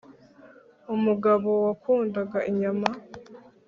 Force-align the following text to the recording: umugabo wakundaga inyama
umugabo 0.95 1.49
wakundaga 1.65 2.37
inyama 2.51 2.89